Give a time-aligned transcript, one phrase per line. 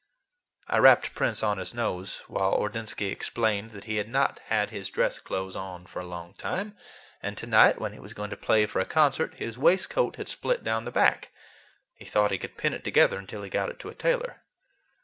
[0.67, 4.89] I rapped Prince on the nose, while Ordinsky explained that he had not had his
[4.89, 6.75] dress clothes on for a long time,
[7.21, 10.27] and to night, when he was going to play for a concert, his waistcoat had
[10.27, 11.29] split down the back.
[11.93, 14.41] He thought he could pin it together until he got it to a tailor.